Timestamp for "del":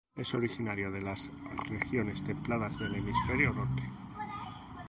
2.79-2.95